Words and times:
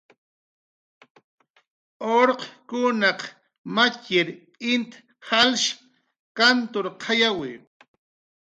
Urqkunaq 2.19 3.21
matxir 3.75 4.27
int 4.73 4.91
jalsh 5.27 5.69
kanturqayawi 6.37 7.51